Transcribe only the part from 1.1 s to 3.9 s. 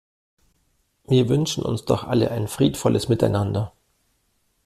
wünschen uns doch alle ein friedvolles Miteinander.